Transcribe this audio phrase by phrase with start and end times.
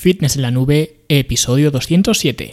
[0.00, 2.52] Fitness en la Nube, episodio 207.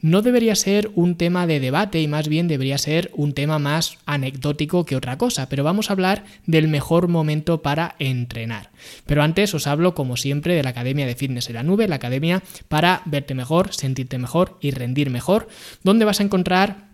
[0.00, 3.98] no debería ser un tema de debate y más bien debería ser un tema más
[4.06, 8.70] anecdótico que otra cosa, pero vamos a hablar del mejor momento para entrenar.
[9.06, 11.96] Pero antes os hablo como siempre de la Academia de Fitness en la Nube, la
[11.96, 15.48] academia para verte mejor, sentirte mejor y rendir mejor,
[15.82, 16.87] donde vas a encontrar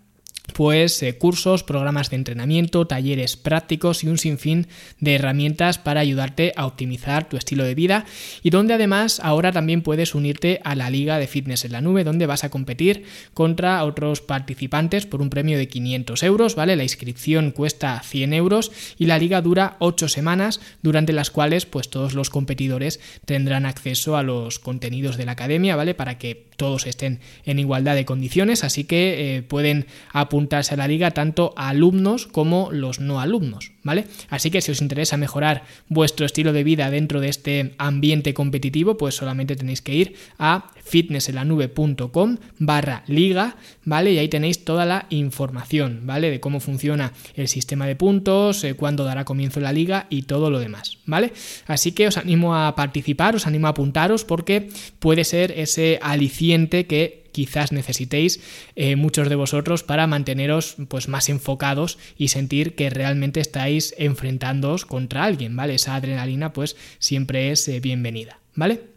[0.53, 4.67] pues eh, cursos, programas de entrenamiento, talleres prácticos y un sinfín
[5.01, 8.05] de herramientas para ayudarte a optimizar tu estilo de vida
[8.43, 12.05] y donde además ahora también puedes unirte a la Liga de Fitness en la Nube
[12.05, 16.77] donde vas a competir contra otros participantes por un premio de 500 euros, ¿vale?
[16.77, 21.89] La inscripción cuesta 100 euros y la liga dura 8 semanas durante las cuales pues
[21.89, 25.95] todos los competidores tendrán acceso a los contenidos de la academia, ¿vale?
[25.95, 30.77] Para que todos estén en igualdad de condiciones, así que eh, pueden apuntar apuntarse a
[30.77, 34.07] la liga tanto a alumnos como los no alumnos, ¿vale?
[34.31, 38.97] Así que si os interesa mejorar vuestro estilo de vida dentro de este ambiente competitivo,
[38.97, 43.55] pues solamente tenéis que ir a fitnesselanube.com barra liga,
[43.85, 44.11] ¿vale?
[44.13, 46.33] Y ahí tenéis toda la información, ¿vale?
[46.33, 50.51] De cómo funciona el sistema de puntos, eh, cuándo dará comienzo la liga y todo
[50.51, 51.33] lo demás, ¿vale?
[51.69, 56.87] Así que os animo a participar, os animo a apuntaros porque puede ser ese aliciente
[56.87, 58.41] que quizás necesitéis
[58.77, 64.87] eh, muchos de vosotros para manteneros pues más enfocados y sentir que realmente estáis enfrentándoos
[64.87, 65.75] contra alguien, ¿vale?
[65.75, 68.95] Esa adrenalina pues siempre es eh, bienvenida, ¿vale?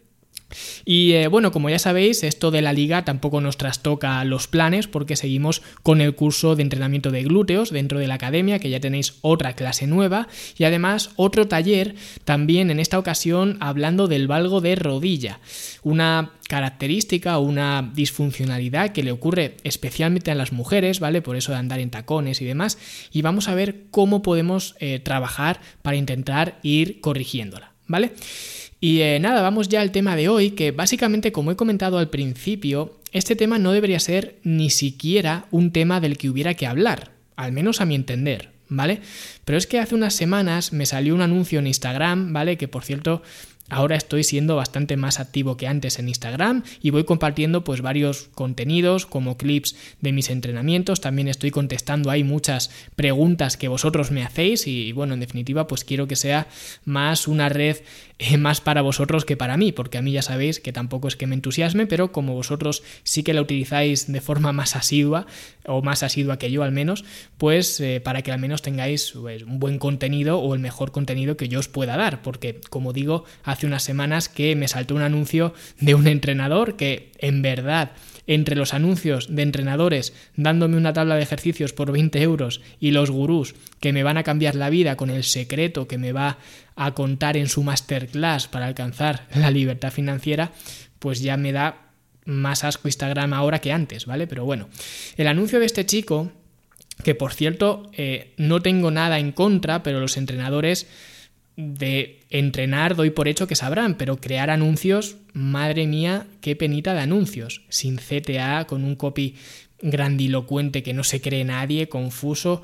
[0.86, 4.88] Y eh, bueno, como ya sabéis, esto de la liga tampoco nos trastoca los planes
[4.88, 8.80] porque seguimos con el curso de entrenamiento de glúteos dentro de la academia, que ya
[8.80, 14.62] tenéis otra clase nueva y además otro taller también en esta ocasión hablando del valgo
[14.62, 15.40] de rodilla,
[15.84, 21.22] una característica o una disfuncionalidad que le ocurre especialmente a las mujeres, ¿vale?
[21.22, 22.78] Por eso de andar en tacones y demás,
[23.12, 28.12] y vamos a ver cómo podemos eh, trabajar para intentar ir corrigiéndola, ¿vale?
[28.80, 32.10] Y eh, nada, vamos ya al tema de hoy, que básicamente, como he comentado al
[32.10, 37.12] principio, este tema no debería ser ni siquiera un tema del que hubiera que hablar,
[37.36, 39.02] al menos a mi entender, ¿vale?
[39.46, 42.58] Pero es que hace unas semanas me salió un anuncio en Instagram, ¿vale?
[42.58, 43.24] Que por cierto
[43.70, 48.30] Ahora estoy siendo bastante más activo que antes en Instagram y voy compartiendo pues varios
[48.34, 54.24] contenidos como clips de mis entrenamientos, también estoy contestando ahí muchas preguntas que vosotros me
[54.24, 56.48] hacéis y bueno, en definitiva pues quiero que sea
[56.86, 57.78] más una red
[58.20, 61.16] eh, más para vosotros que para mí, porque a mí ya sabéis que tampoco es
[61.16, 65.28] que me entusiasme, pero como vosotros sí que la utilizáis de forma más asidua
[65.68, 67.06] o más asidua que yo al menos,
[67.38, 71.38] pues eh, para que al menos tengáis pues, un buen contenido o el mejor contenido
[71.38, 73.26] que yo os pueda dar, porque como digo,
[73.66, 77.92] unas semanas que me saltó un anuncio de un entrenador que en verdad
[78.28, 83.10] entre los anuncios de entrenadores dándome una tabla de ejercicios por 20 euros y los
[83.10, 86.38] gurús que me van a cambiar la vida con el secreto que me va
[86.76, 90.52] a contar en su masterclass para alcanzar la libertad financiera,
[91.00, 91.88] pues ya me da
[92.26, 94.28] más asco Instagram ahora que antes, ¿vale?
[94.28, 94.68] Pero bueno,
[95.16, 96.32] el anuncio de este chico,
[97.04, 100.88] que por cierto eh, no tengo nada en contra, pero los entrenadores
[101.58, 107.02] de entrenar doy por hecho que sabrán, pero crear anuncios, madre mía, qué penita de
[107.02, 109.36] anuncios, sin CTA, con un copy
[109.82, 112.62] grandilocuente que no se cree nadie, confuso,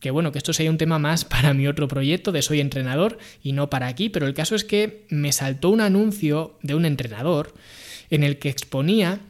[0.00, 3.18] que bueno, que esto sería un tema más para mi otro proyecto de soy entrenador
[3.42, 6.86] y no para aquí, pero el caso es que me saltó un anuncio de un
[6.86, 7.54] entrenador
[8.08, 9.20] en el que exponía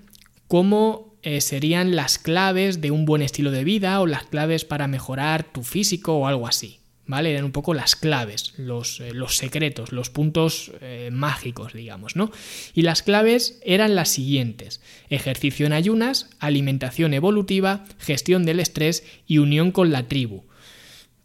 [0.47, 4.87] cómo eh, serían las claves de un buen estilo de vida o las claves para
[4.87, 6.80] mejorar tu físico o algo así.
[7.11, 7.33] ¿Vale?
[7.33, 12.31] Eran un poco las claves, los, eh, los secretos, los puntos eh, mágicos, digamos, ¿no?
[12.73, 14.81] Y las claves eran las siguientes:
[15.11, 20.45] ejercicio en ayunas, alimentación evolutiva, gestión del estrés y unión con la tribu.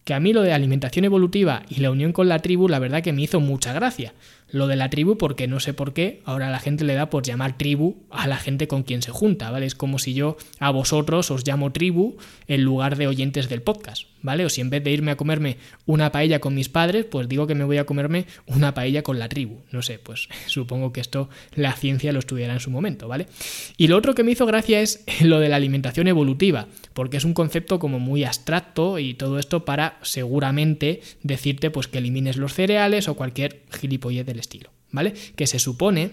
[0.03, 3.01] Que a mí lo de alimentación evolutiva y la unión con la tribu, la verdad
[3.01, 4.13] que me hizo mucha gracia.
[4.49, 7.23] Lo de la tribu, porque no sé por qué, ahora la gente le da por
[7.23, 9.65] llamar tribu a la gente con quien se junta, ¿vale?
[9.65, 14.03] Es como si yo a vosotros os llamo tribu en lugar de oyentes del podcast,
[14.21, 14.45] ¿vale?
[14.45, 15.57] O si en vez de irme a comerme
[15.87, 19.17] una paella con mis padres, pues digo que me voy a comerme una paella con
[19.17, 19.61] la tribu.
[19.71, 23.25] No sé, pues supongo que esto la ciencia lo estudiará en su momento, ¿vale?
[23.77, 27.25] Y lo otro que me hizo gracia es lo de la alimentación evolutiva, porque es
[27.25, 32.53] un concepto como muy abstracto y todo esto para seguramente decirte pues que elimines los
[32.53, 35.13] cereales o cualquier gilipollez estilo, ¿vale?
[35.35, 36.11] Que se supone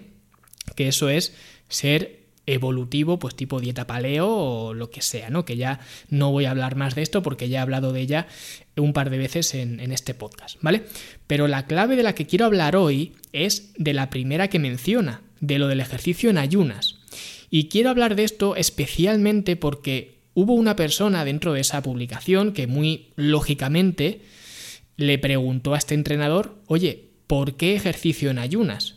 [0.77, 1.35] que eso es
[1.69, 5.45] ser evolutivo, pues tipo dieta paleo o lo que sea, ¿no?
[5.45, 8.27] Que ya no voy a hablar más de esto porque ya he hablado de ella
[8.77, 10.83] un par de veces en, en, este podcast, ¿vale?
[11.27, 15.23] Pero la clave de la que quiero hablar hoy es de la primera que menciona,
[15.41, 16.97] de lo del ejercicio en ayunas.
[17.49, 22.67] Y quiero hablar de esto especialmente porque hubo una persona dentro de esa publicación que
[22.67, 24.23] muy lógicamente
[24.97, 28.97] le preguntó a este entrenador, oye, ¿por qué ejercicio en ayunas?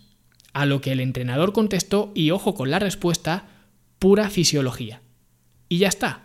[0.52, 3.46] A lo que el entrenador contestó, y ojo con la respuesta,
[3.98, 5.02] pura fisiología.
[5.70, 6.24] Y ya está.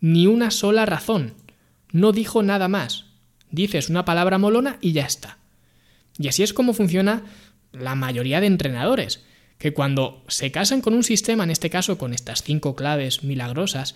[0.00, 1.34] Ni una sola razón.
[1.92, 3.04] No dijo nada más.
[3.48, 5.38] Dices una palabra molona y ya está.
[6.18, 7.22] Y así es como funciona
[7.70, 9.22] la mayoría de entrenadores,
[9.58, 13.94] que cuando se casan con un sistema, en este caso con estas cinco claves milagrosas,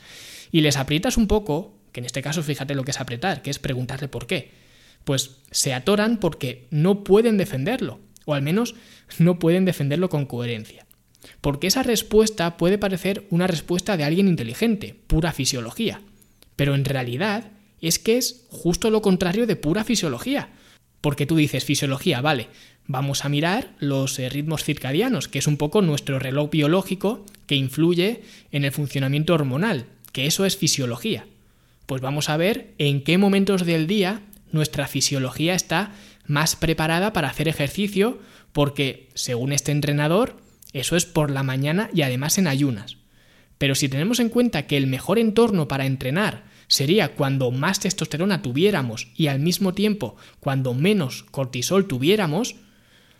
[0.52, 3.50] y les aprietas un poco, que en este caso fíjate lo que es apretar, que
[3.50, 4.52] es preguntarle por qué,
[5.04, 8.74] pues se atoran porque no pueden defenderlo o al menos
[9.18, 10.86] no pueden defenderlo con coherencia.
[11.40, 16.00] Porque esa respuesta puede parecer una respuesta de alguien inteligente, pura fisiología,
[16.56, 17.50] pero en realidad
[17.80, 20.50] es que es justo lo contrario de pura fisiología.
[21.00, 22.48] Porque tú dices fisiología, vale,
[22.86, 27.54] vamos a mirar los eh, ritmos circadianos, que es un poco nuestro reloj biológico que
[27.56, 31.26] influye en el funcionamiento hormonal, que eso es fisiología.
[31.86, 34.20] Pues vamos a ver en qué momentos del día
[34.52, 35.92] nuestra fisiología está
[36.26, 38.18] más preparada para hacer ejercicio
[38.52, 40.36] porque, según este entrenador,
[40.72, 42.96] eso es por la mañana y además en ayunas.
[43.58, 48.42] Pero si tenemos en cuenta que el mejor entorno para entrenar sería cuando más testosterona
[48.42, 52.54] tuviéramos y al mismo tiempo cuando menos cortisol tuviéramos,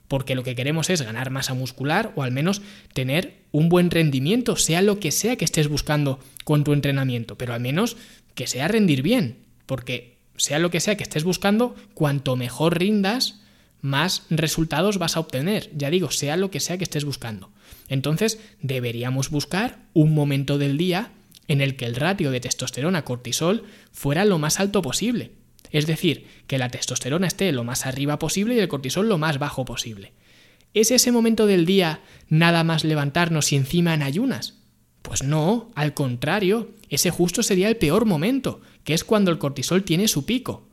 [0.06, 2.62] porque lo que queremos es ganar masa muscular o al menos
[2.94, 7.52] tener un buen rendimiento, sea lo que sea que estés buscando con tu entrenamiento, pero
[7.52, 7.96] al menos
[8.34, 13.42] que sea rendir bien, porque sea lo que sea que estés buscando, cuanto mejor rindas,
[13.82, 15.70] más resultados vas a obtener.
[15.76, 17.50] Ya digo, sea lo que sea que estés buscando.
[17.88, 21.12] Entonces, deberíamos buscar un momento del día
[21.46, 25.32] en el que el ratio de testosterona-cortisol fuera lo más alto posible.
[25.72, 29.38] Es decir, que la testosterona esté lo más arriba posible y el cortisol lo más
[29.38, 30.14] bajo posible.
[30.72, 32.00] ¿Es ese momento del día
[32.30, 34.54] nada más levantarnos y encima en ayunas?
[35.02, 39.84] Pues no, al contrario, ese justo sería el peor momento, que es cuando el cortisol
[39.84, 40.66] tiene su pico.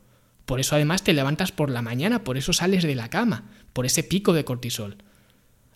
[0.46, 3.86] Por eso además te levantas por la mañana, por eso sales de la cama, por
[3.86, 4.96] ese pico de cortisol.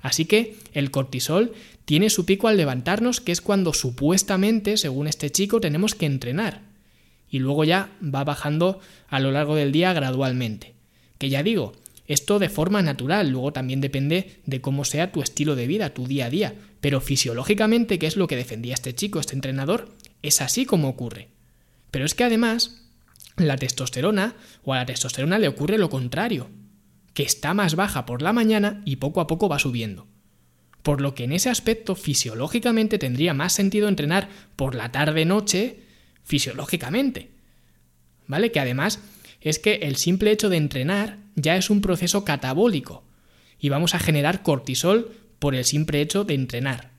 [0.00, 1.52] Así que el cortisol
[1.84, 6.62] tiene su pico al levantarnos, que es cuando supuestamente, según este chico, tenemos que entrenar.
[7.30, 10.74] Y luego ya va bajando a lo largo del día gradualmente.
[11.18, 11.72] Que ya digo,
[12.06, 16.06] esto de forma natural, luego también depende de cómo sea tu estilo de vida, tu
[16.06, 16.54] día a día.
[16.80, 19.88] Pero fisiológicamente, que es lo que defendía este chico, este entrenador,
[20.22, 21.28] es así como ocurre.
[21.92, 22.82] Pero es que además,
[23.36, 24.34] la testosterona
[24.64, 26.50] o a la testosterona le ocurre lo contrario,
[27.14, 30.08] que está más baja por la mañana y poco a poco va subiendo.
[30.82, 35.80] Por lo que en ese aspecto fisiológicamente tendría más sentido entrenar por la tarde-noche
[36.24, 37.30] fisiológicamente.
[38.26, 38.50] ¿Vale?
[38.50, 39.00] Que además
[39.42, 43.04] es que el simple hecho de entrenar ya es un proceso catabólico
[43.58, 46.90] y vamos a generar cortisol por el simple hecho de entrenar.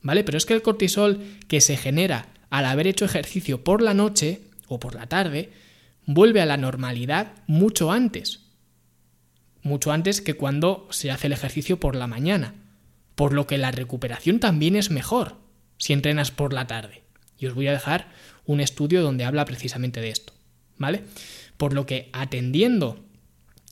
[0.00, 0.24] ¿Vale?
[0.24, 4.40] Pero es que el cortisol que se genera al haber hecho ejercicio por la noche
[4.66, 5.50] o por la tarde,
[6.06, 8.40] vuelve a la normalidad mucho antes.
[9.62, 12.54] Mucho antes que cuando se hace el ejercicio por la mañana.
[13.14, 15.36] Por lo que la recuperación también es mejor
[15.76, 17.02] si entrenas por la tarde.
[17.38, 18.08] Y os voy a dejar
[18.46, 20.32] un estudio donde habla precisamente de esto.
[20.78, 21.02] ¿Vale?
[21.56, 23.04] Por lo que atendiendo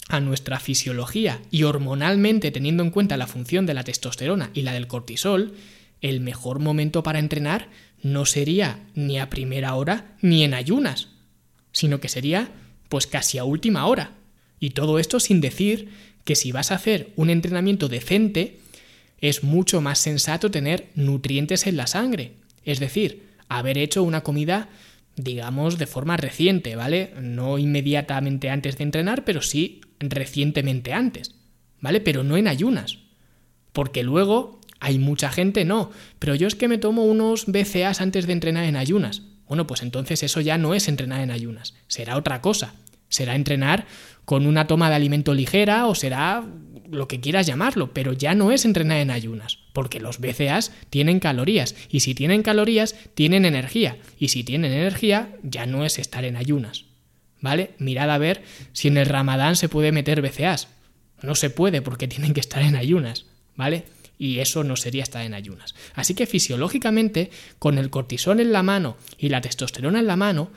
[0.08, 4.72] a nuestra fisiología y hormonalmente teniendo en cuenta la función de la testosterona y la
[4.72, 5.54] del cortisol,
[6.00, 7.68] el mejor momento para entrenar
[8.12, 11.08] no sería ni a primera hora ni en ayunas,
[11.72, 12.50] sino que sería
[12.88, 14.12] pues casi a última hora.
[14.60, 15.90] Y todo esto sin decir
[16.24, 18.60] que si vas a hacer un entrenamiento decente,
[19.20, 22.34] es mucho más sensato tener nutrientes en la sangre.
[22.64, 24.68] Es decir, haber hecho una comida,
[25.16, 27.12] digamos, de forma reciente, ¿vale?
[27.20, 31.34] No inmediatamente antes de entrenar, pero sí recientemente antes,
[31.80, 32.00] ¿vale?
[32.00, 32.98] Pero no en ayunas.
[33.72, 38.26] Porque luego hay mucha gente, no, pero yo es que me tomo unos BCAs antes
[38.26, 39.22] de entrenar en ayunas.
[39.48, 42.74] Bueno, pues entonces eso ya no es entrenar en ayunas, será otra cosa.
[43.08, 43.86] Será entrenar
[44.24, 46.44] con una toma de alimento ligera o será
[46.90, 51.20] lo que quieras llamarlo, pero ya no es entrenar en ayunas, porque los BCAs tienen
[51.20, 56.24] calorías y si tienen calorías tienen energía y si tienen energía ya no es estar
[56.24, 56.86] en ayunas.
[57.40, 57.70] ¿vale?
[57.78, 58.42] Mirad a ver
[58.72, 60.68] si en el ramadán se puede meter BCAs.
[61.22, 63.84] No se puede porque tienen que estar en ayunas, ¿vale?
[64.18, 65.74] Y eso no sería estar en ayunas.
[65.94, 70.50] Así que fisiológicamente, con el cortisol en la mano y la testosterona en la mano,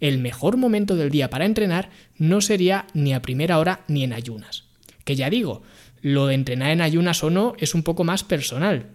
[0.00, 4.12] el mejor momento del día para entrenar no sería ni a primera hora ni en
[4.12, 4.64] ayunas.
[5.04, 5.62] Que ya digo,
[6.02, 8.90] lo de entrenar en ayunas o no es un poco más personal.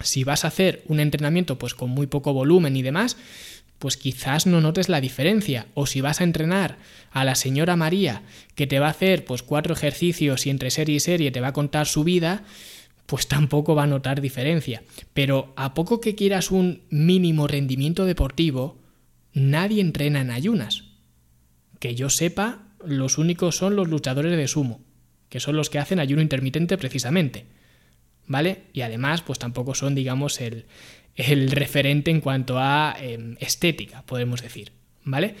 [0.00, 3.16] Si vas a hacer un entrenamiento pues con muy poco volumen y demás,
[3.78, 5.66] pues quizás no notes la diferencia.
[5.74, 6.78] O si vas a entrenar
[7.10, 8.22] a la señora María,
[8.54, 11.48] que te va a hacer pues cuatro ejercicios y entre serie y serie te va
[11.48, 12.44] a contar su vida,
[13.08, 14.82] pues tampoco va a notar diferencia.
[15.14, 18.82] Pero a poco que quieras un mínimo rendimiento deportivo,
[19.32, 20.84] nadie entrena en ayunas.
[21.78, 24.82] Que yo sepa, los únicos son los luchadores de sumo,
[25.30, 27.46] que son los que hacen ayuno intermitente precisamente.
[28.26, 28.64] ¿Vale?
[28.74, 30.66] Y además, pues tampoco son, digamos, el,
[31.14, 34.72] el referente en cuanto a em, estética, podemos decir,
[35.02, 35.34] ¿vale?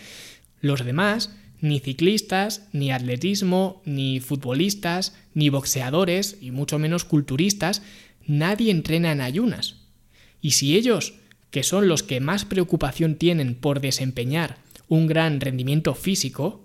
[0.62, 7.82] Los demás, ni ciclistas, ni atletismo, ni futbolistas, ni boxeadores, y mucho menos culturistas,
[8.26, 9.76] nadie entrena en ayunas.
[10.40, 11.14] Y si ellos,
[11.50, 16.64] que son los que más preocupación tienen por desempeñar un gran rendimiento físico,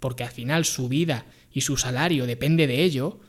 [0.00, 3.20] porque al final su vida y su salario depende de ello,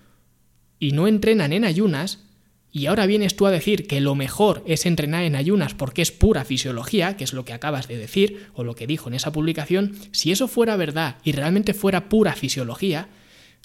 [0.80, 2.25] y no entrenan en ayunas,
[2.72, 6.12] y ahora vienes tú a decir que lo mejor es entrenar en ayunas porque es
[6.12, 9.32] pura fisiología, que es lo que acabas de decir, o lo que dijo en esa
[9.32, 13.10] publicación, si eso fuera verdad y realmente fuera pura fisiología,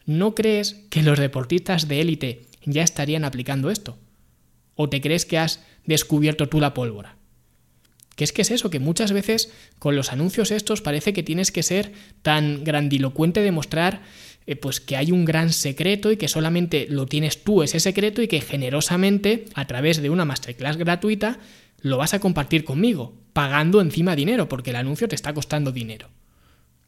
[0.07, 3.99] ¿no crees que los deportistas de élite ya estarían aplicando esto?
[4.75, 7.17] ¿O te crees que has descubierto tú la pólvora?
[8.17, 11.51] Que es que es eso, que muchas veces con los anuncios estos parece que tienes
[11.51, 11.93] que ser
[12.23, 14.03] tan grandilocuente de mostrar
[14.47, 18.23] eh, pues que hay un gran secreto y que solamente lo tienes tú ese secreto
[18.23, 21.39] y que generosamente a través de una masterclass gratuita
[21.81, 26.09] lo vas a compartir conmigo, pagando encima dinero, porque el anuncio te está costando dinero.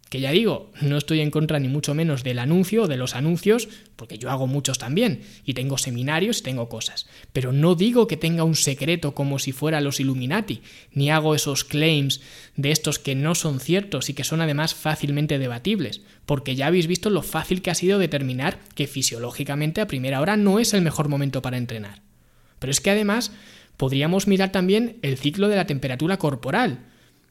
[0.08, 3.16] Que ya digo, no estoy en contra ni mucho menos del anuncio o de los
[3.16, 7.08] anuncios, porque yo hago muchos también, y tengo seminarios y tengo cosas.
[7.32, 11.64] Pero no digo que tenga un secreto como si fuera los Illuminati, ni hago esos
[11.64, 12.20] claims
[12.54, 16.86] de estos que no son ciertos y que son además fácilmente debatibles, porque ya habéis
[16.86, 20.82] visto lo fácil que ha sido determinar que fisiológicamente a primera hora no es el
[20.82, 22.02] mejor momento para entrenar.
[22.60, 23.32] Pero es que además
[23.76, 26.86] podríamos mirar también el ciclo de la temperatura corporal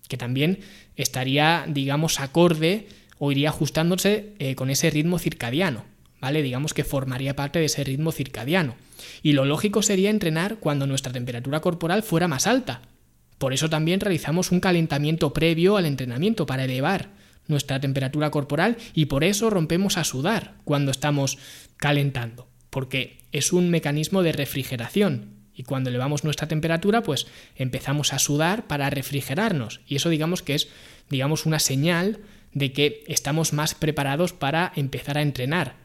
[0.07, 0.59] que también
[0.95, 2.87] estaría, digamos, acorde
[3.17, 5.85] o iría ajustándose eh, con ese ritmo circadiano,
[6.19, 6.41] ¿vale?
[6.41, 8.75] Digamos que formaría parte de ese ritmo circadiano.
[9.21, 12.81] Y lo lógico sería entrenar cuando nuestra temperatura corporal fuera más alta.
[13.37, 17.09] Por eso también realizamos un calentamiento previo al entrenamiento para elevar
[17.47, 21.37] nuestra temperatura corporal y por eso rompemos a sudar cuando estamos
[21.77, 28.19] calentando, porque es un mecanismo de refrigeración y cuando elevamos nuestra temperatura, pues empezamos a
[28.19, 29.81] sudar para refrigerarnos.
[29.87, 30.67] Y eso digamos que es,
[31.09, 32.19] digamos, una señal
[32.53, 35.75] de que estamos más preparados para empezar a entrenar,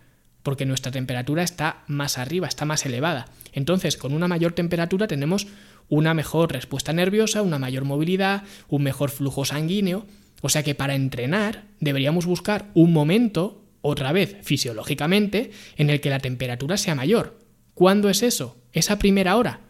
[0.42, 3.26] porque nuestra temperatura está más arriba, está más elevada.
[3.52, 5.46] Entonces, con una mayor temperatura tenemos
[5.88, 10.06] una mejor respuesta nerviosa, una mayor movilidad, un mejor flujo sanguíneo.
[10.40, 16.10] O sea que para entrenar deberíamos buscar un momento, otra vez fisiológicamente, en el que
[16.10, 17.38] la temperatura sea mayor.
[17.80, 18.58] ¿Cuándo es eso?
[18.74, 19.60] ¿Es a primera hora?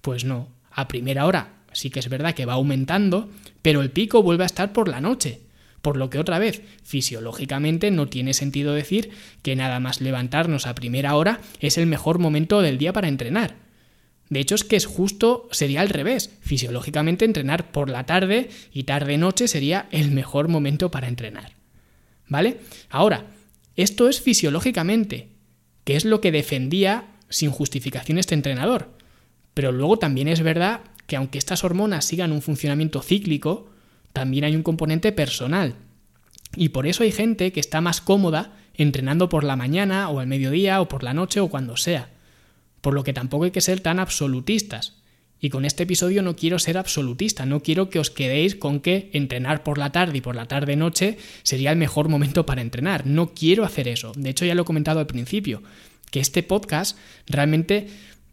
[0.00, 3.28] Pues no, a primera hora sí que es verdad que va aumentando,
[3.60, 5.40] pero el pico vuelve a estar por la noche.
[5.82, 9.10] Por lo que otra vez, fisiológicamente no tiene sentido decir
[9.42, 13.56] que nada más levantarnos a primera hora es el mejor momento del día para entrenar.
[14.28, 16.38] De hecho es que es justo, sería al revés.
[16.42, 21.56] Fisiológicamente entrenar por la tarde y tarde-noche sería el mejor momento para entrenar.
[22.28, 22.58] ¿Vale?
[22.90, 23.26] Ahora,
[23.74, 25.30] esto es fisiológicamente,
[25.82, 28.90] que es lo que defendía sin justificación este entrenador.
[29.54, 33.70] Pero luego también es verdad que aunque estas hormonas sigan un funcionamiento cíclico,
[34.12, 35.76] también hay un componente personal.
[36.54, 40.26] Y por eso hay gente que está más cómoda entrenando por la mañana o al
[40.26, 42.10] mediodía o por la noche o cuando sea.
[42.80, 44.94] Por lo que tampoco hay que ser tan absolutistas.
[45.38, 49.10] Y con este episodio no quiero ser absolutista, no quiero que os quedéis con que
[49.12, 53.06] entrenar por la tarde y por la tarde-noche sería el mejor momento para entrenar.
[53.06, 54.12] No quiero hacer eso.
[54.16, 55.62] De hecho, ya lo he comentado al principio
[56.10, 57.88] que este podcast realmente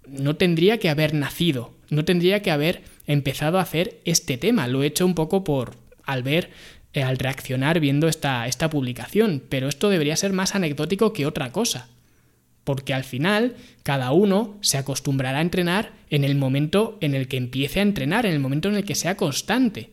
[0.07, 4.67] no tendría que haber nacido, no tendría que haber empezado a hacer este tema.
[4.67, 5.75] Lo he hecho un poco por
[6.05, 6.51] al ver,
[6.93, 11.51] eh, al reaccionar viendo esta, esta publicación, pero esto debería ser más anecdótico que otra
[11.51, 11.87] cosa.
[12.63, 17.37] Porque al final cada uno se acostumbrará a entrenar en el momento en el que
[17.37, 19.89] empiece a entrenar, en el momento en el que sea constante.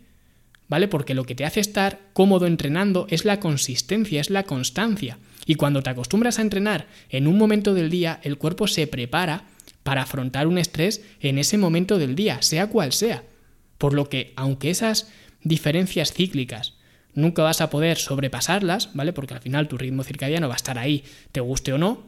[0.68, 0.86] ¿Vale?
[0.86, 5.18] Porque lo que te hace estar cómodo entrenando es la consistencia, es la constancia.
[5.50, 9.46] Y cuando te acostumbras a entrenar en un momento del día, el cuerpo se prepara
[9.82, 13.24] para afrontar un estrés en ese momento del día, sea cual sea.
[13.76, 15.10] Por lo que, aunque esas
[15.42, 16.74] diferencias cíclicas
[17.14, 19.12] nunca vas a poder sobrepasarlas, ¿vale?
[19.12, 21.02] Porque al final tu ritmo circadiano va a estar ahí,
[21.32, 22.04] te guste o no.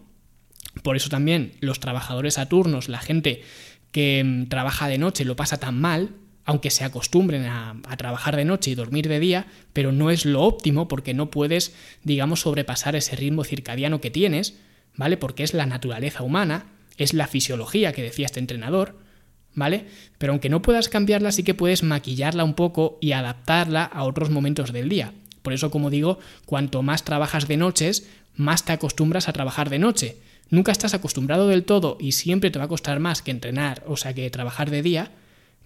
[0.84, 3.42] Por eso también los trabajadores a turnos, la gente
[3.90, 6.10] que mm, trabaja de noche lo pasa tan mal,
[6.44, 10.42] aunque se acostumbren a, trabajar de noche y dormir de día, pero no es lo
[10.42, 14.58] óptimo porque no puedes, digamos, sobrepasar ese ritmo circadiano que tienes,
[14.96, 15.16] ¿vale?
[15.16, 18.98] Porque es la naturaleza humana, es la fisiología que decía este entrenador,
[19.54, 19.86] ¿vale?
[20.18, 24.30] Pero aunque no puedas cambiarla, sí que puedes maquillarla un poco y adaptarla a otros
[24.30, 25.12] momentos del día.
[25.42, 29.78] Por eso, como digo, cuanto más trabajas de noches, más te acostumbras a trabajar de
[29.78, 30.16] noche.
[30.50, 33.96] Nunca estás acostumbrado del todo y siempre te va a costar más que entrenar, o
[33.96, 35.10] sea, que trabajar de día,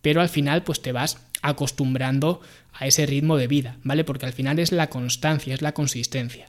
[0.03, 2.41] pero al final pues te vas acostumbrando
[2.73, 4.05] a ese ritmo de vida, ¿vale?
[4.05, 6.49] Porque al final es la constancia, es la consistencia.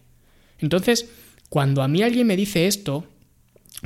[0.60, 1.10] Entonces,
[1.50, 3.06] cuando a mí alguien me dice esto,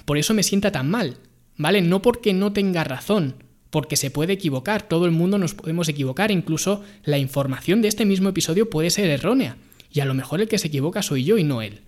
[0.06, 1.18] por eso me sienta tan mal,
[1.58, 1.82] ¿vale?
[1.82, 3.36] No porque no tenga razón,
[3.70, 8.06] porque se puede equivocar, todo el mundo nos podemos equivocar, incluso la información de este
[8.06, 9.58] mismo episodio puede ser errónea,
[9.92, 11.82] y a lo mejor el que se equivoca soy yo y no él.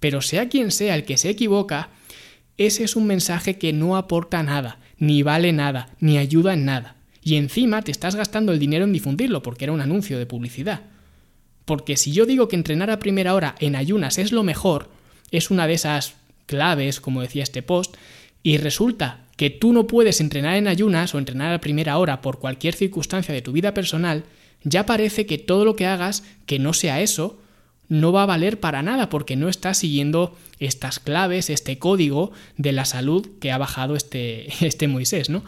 [0.00, 1.90] Pero sea quien sea el que se equivoca,
[2.56, 6.96] ese es un mensaje que no aporta nada, ni vale nada, ni ayuda en nada.
[7.28, 10.80] Y encima te estás gastando el dinero en difundirlo, porque era un anuncio de publicidad.
[11.66, 14.88] Porque si yo digo que entrenar a primera hora en ayunas es lo mejor,
[15.30, 16.14] es una de esas
[16.46, 17.96] claves, como decía este post,
[18.42, 22.38] y resulta que tú no puedes entrenar en ayunas o entrenar a primera hora por
[22.38, 24.24] cualquier circunstancia de tu vida personal,
[24.64, 27.38] ya parece que todo lo que hagas que no sea eso
[27.90, 32.72] no va a valer para nada porque no estás siguiendo estas claves, este código de
[32.72, 35.44] la salud que ha bajado este, este Moisés, ¿no?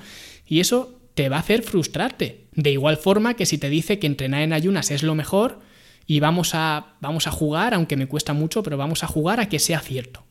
[0.47, 2.47] Y eso te va a hacer frustrarte.
[2.52, 5.61] De igual forma que si te dice que entrenar en ayunas es lo mejor
[6.07, 9.49] y vamos a, vamos a jugar, aunque me cuesta mucho, pero vamos a jugar a
[9.49, 10.25] que sea cierto.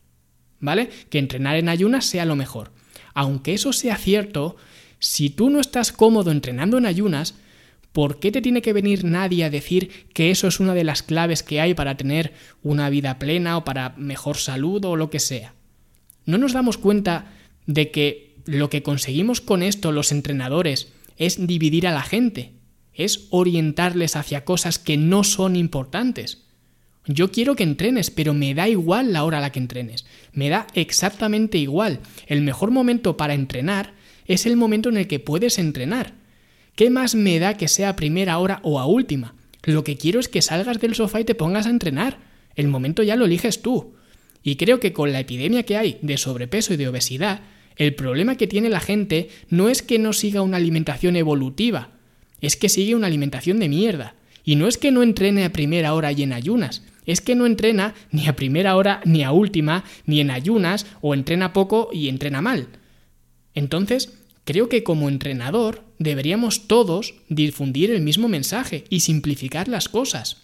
[0.59, 0.89] ¿vale?
[1.09, 2.71] Que entrenar en ayunas sea lo mejor.
[3.13, 4.55] Aunque eso sea cierto,
[4.99, 7.35] si tú no estás cómodo entrenando en ayunas,
[7.91, 11.01] ¿por qué te tiene que venir nadie a decir que eso es una de las
[11.03, 15.19] claves que hay para tener una vida plena o para mejor salud o lo que
[15.19, 15.53] sea?
[16.25, 17.33] ¿No nos damos cuenta
[17.65, 22.53] de que lo que conseguimos con esto los entrenadores es dividir a la gente,
[22.93, 26.45] es orientarles hacia cosas que no son importantes?
[27.05, 30.05] Yo quiero que entrenes, pero me da igual la hora a la que entrenes.
[30.33, 32.01] Me da exactamente igual.
[32.27, 33.93] El mejor momento para entrenar
[34.25, 36.13] es el momento en el que puedes entrenar.
[36.75, 39.35] ¿Qué más me da que sea a primera hora o a última?
[39.63, 42.19] Lo que quiero es que salgas del sofá y te pongas a entrenar.
[42.55, 43.95] El momento ya lo eliges tú.
[44.43, 47.41] Y creo que con la epidemia que hay de sobrepeso y de obesidad,
[47.79, 51.89] el problema que tiene la gente no es que no siga una alimentación evolutiva,
[52.41, 54.15] es que sigue una alimentación de mierda.
[54.43, 57.45] Y no es que no entrene a primera hora y en ayunas, es que no
[57.45, 62.09] entrena ni a primera hora, ni a última, ni en ayunas, o entrena poco y
[62.09, 62.67] entrena mal.
[63.55, 64.13] Entonces,
[64.43, 70.37] creo que como entrenador deberíamos todos difundir el mismo mensaje y simplificar las cosas.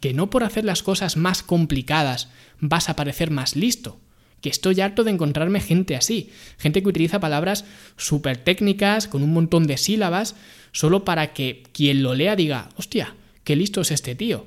[0.00, 4.00] Que no por hacer las cosas más complicadas vas a parecer más listo.
[4.40, 7.64] Que estoy harto de encontrarme gente así, gente que utiliza palabras
[7.96, 10.36] súper técnicas, con un montón de sílabas,
[10.72, 14.46] solo para que quien lo lea diga, hostia, qué listo es este tío.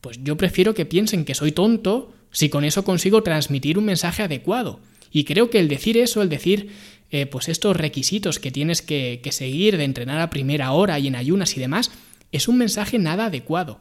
[0.00, 4.22] Pues yo prefiero que piensen que soy tonto si con eso consigo transmitir un mensaje
[4.22, 4.80] adecuado.
[5.10, 6.70] Y creo que el decir eso, el decir
[7.10, 11.06] eh, pues estos requisitos que tienes que, que seguir de entrenar a primera hora y
[11.06, 11.90] en ayunas y demás,
[12.32, 13.80] es un mensaje nada adecuado.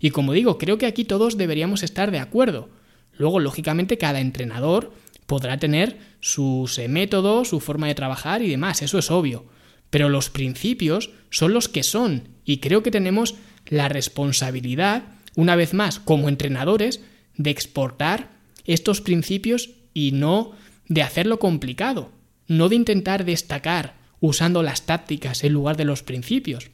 [0.00, 2.68] Y como digo, creo que aquí todos deberíamos estar de acuerdo.
[3.16, 4.92] Luego, lógicamente, cada entrenador
[5.26, 9.46] podrá tener sus eh, métodos, su forma de trabajar y demás, eso es obvio.
[9.90, 15.04] Pero los principios son los que son y creo que tenemos la responsabilidad
[15.36, 17.00] una vez más, como entrenadores,
[17.36, 18.30] de exportar
[18.64, 20.52] estos principios y no
[20.88, 22.12] de hacerlo complicado,
[22.46, 26.70] no de intentar destacar usando las tácticas en lugar de los principios.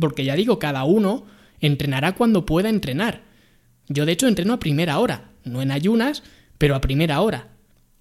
[0.00, 1.26] Porque ya digo, cada uno
[1.60, 3.22] entrenará cuando pueda entrenar.
[3.88, 6.22] Yo de hecho entreno a primera hora, no en ayunas,
[6.58, 7.48] pero a primera hora.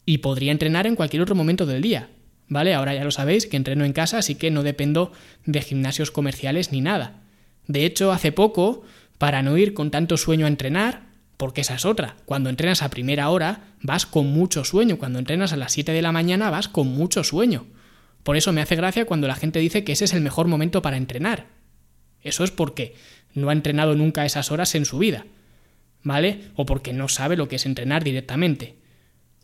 [0.06, 2.10] Y podría entrenar en cualquier otro momento del día.
[2.50, 2.74] ¿Vale?
[2.74, 5.12] Ahora ya lo sabéis que entreno en casa, así que no dependo
[5.46, 7.22] de gimnasios comerciales ni nada.
[7.68, 8.84] De hecho, hace poco
[9.18, 12.16] para no ir con tanto sueño a entrenar, porque esa es otra.
[12.26, 14.98] Cuando entrenas a primera hora, vas con mucho sueño.
[14.98, 17.66] Cuando entrenas a las 7 de la mañana, vas con mucho sueño.
[18.24, 20.82] Por eso me hace gracia cuando la gente dice que ese es el mejor momento
[20.82, 21.48] para entrenar.
[22.22, 22.96] Eso es porque
[23.34, 25.26] no ha entrenado nunca esas horas en su vida.
[26.08, 26.40] ¿Vale?
[26.56, 28.78] O porque no sabe lo que es entrenar directamente.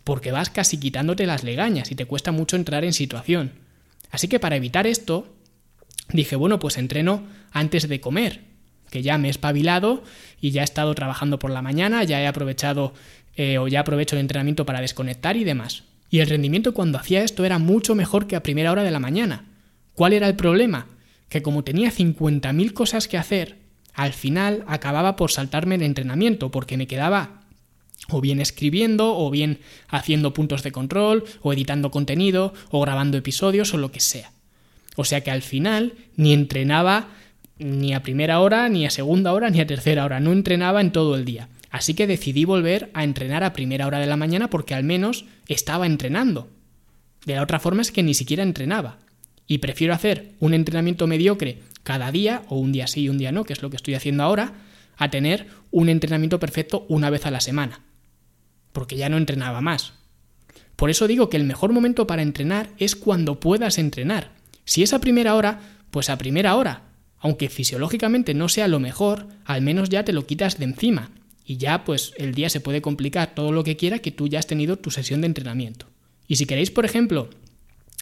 [0.06, 3.52] Porque vas casi quitándote las legañas y te cuesta mucho entrar en situación.
[4.12, 5.36] Así que para evitar esto,
[6.14, 8.46] dije, bueno, pues entreno antes de comer
[8.90, 10.04] que ya me he espabilado
[10.40, 12.94] y ya he estado trabajando por la mañana, ya he aprovechado
[13.36, 15.84] eh, o ya aprovecho el entrenamiento para desconectar y demás.
[16.10, 19.00] Y el rendimiento cuando hacía esto era mucho mejor que a primera hora de la
[19.00, 19.50] mañana.
[19.96, 20.88] ¿Cuál era el problema?
[21.28, 23.63] Que como tenía 50.000 cosas que hacer,
[23.94, 27.44] al final acababa por saltarme el entrenamiento porque me quedaba
[28.10, 33.74] o bien escribiendo, o bien haciendo puntos de control, o editando contenido, o grabando episodios,
[33.74, 34.32] o lo que sea.
[34.96, 37.08] O sea que al final ni entrenaba
[37.58, 40.92] ni a primera hora, ni a segunda hora, ni a tercera hora, no entrenaba en
[40.92, 41.50] todo el día.
[41.70, 45.26] Así que decidí volver a entrenar a primera hora de la mañana porque al menos
[45.48, 46.50] estaba entrenando.
[47.26, 48.98] De la otra forma es que ni siquiera entrenaba.
[49.48, 53.32] Y prefiero hacer un entrenamiento mediocre cada día, o un día sí y un día
[53.32, 54.54] no, que es lo que estoy haciendo ahora,
[54.98, 57.82] a tener un entrenamiento perfecto una vez a la semana.
[58.72, 59.94] Porque ya no entrenaba más.
[60.76, 64.32] Por eso digo que el mejor momento para entrenar es cuando puedas entrenar.
[64.66, 65.60] Si es a primera hora,
[65.92, 66.84] pues a primera hora.
[67.20, 71.12] Aunque fisiológicamente no sea lo mejor, al menos ya te lo quitas de encima.
[71.46, 74.40] Y ya pues el día se puede complicar todo lo que quiera que tú ya
[74.40, 75.88] has tenido tu sesión de entrenamiento.
[76.28, 77.30] Y si queréis, por ejemplo,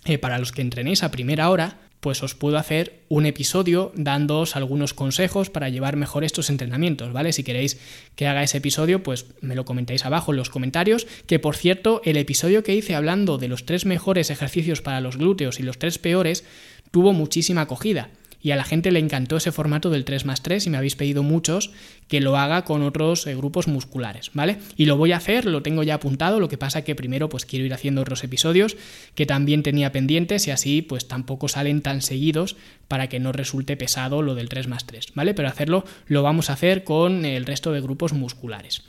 [0.06, 4.56] eh, para los que entrenéis a primera hora, pues os puedo hacer un episodio dándoos
[4.56, 7.32] algunos consejos para llevar mejor estos entrenamientos, ¿vale?
[7.32, 7.80] Si queréis
[8.16, 12.02] que haga ese episodio, pues me lo comentáis abajo en los comentarios, que por cierto,
[12.04, 15.78] el episodio que hice hablando de los tres mejores ejercicios para los glúteos y los
[15.78, 16.44] tres peores
[16.90, 18.10] tuvo muchísima acogida
[18.42, 20.96] y a la gente le encantó ese formato del 3 más 3 y me habéis
[20.96, 21.72] pedido muchos
[22.08, 24.58] que lo haga con otros eh, grupos musculares, ¿vale?
[24.76, 27.46] Y lo voy a hacer, lo tengo ya apuntado, lo que pasa que primero pues
[27.46, 28.76] quiero ir haciendo otros episodios
[29.16, 33.78] que también tenía pendientes y así pues tampoco salen tan seguidos para que no resulte
[33.78, 35.34] pesado lo del 3 más 3, ¿vale?
[35.34, 38.84] Pero hacerlo lo vamos a hacer con el resto de grupos musculares.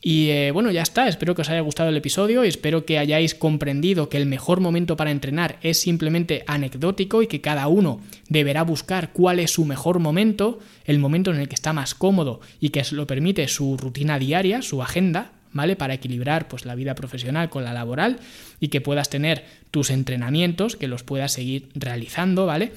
[0.00, 2.98] Y eh, bueno, ya está, espero que os haya gustado el episodio y espero que
[2.98, 8.00] hayáis comprendido que el mejor momento para entrenar es simplemente anecdótico y que cada uno
[8.28, 12.40] deberá buscar cuál es su mejor momento, el momento en el que está más cómodo
[12.60, 15.76] y que lo permite su rutina diaria, su agenda, ¿vale?
[15.76, 18.18] Para equilibrar pues la vida profesional con la laboral
[18.60, 22.72] y que puedas tener tus entrenamientos, que los puedas seguir realizando, ¿vale?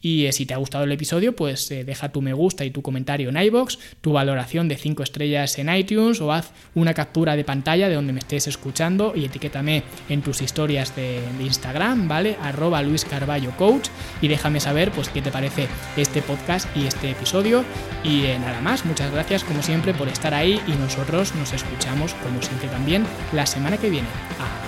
[0.00, 2.70] Y eh, si te ha gustado el episodio, pues eh, deja tu me gusta y
[2.70, 7.34] tu comentario en iBox, tu valoración de 5 estrellas en iTunes o haz una captura
[7.34, 12.36] de pantalla de donde me estés escuchando y etiquétame en tus historias de, Instagram, ¿vale?
[12.42, 13.88] Arroba Luis Carballo Coach
[14.20, 17.64] y déjame saber pues qué te parece este podcast y este episodio.
[18.04, 22.14] Y eh, nada más, muchas gracias como siempre por estar ahí y nosotros nos escuchamos
[22.22, 24.08] como siempre también la semana que viene.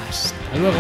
[0.09, 0.79] Hasta luego.